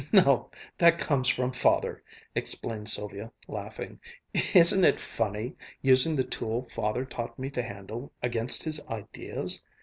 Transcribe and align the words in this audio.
"No, 0.11 0.49
that 0.79 0.97
comes 0.97 1.29
from 1.29 1.51
Father," 1.51 2.03
explained 2.33 2.89
Sylvia, 2.89 3.31
laughing. 3.47 3.99
"Isn't 4.55 4.83
it 4.83 4.99
funny, 4.99 5.53
using 5.83 6.15
the 6.15 6.23
tool 6.23 6.67
Father 6.73 7.05
taught 7.05 7.37
me 7.37 7.51
to 7.51 7.61
handle, 7.61 8.11
against 8.23 8.63
his 8.63 8.81
ideas! 8.87 9.63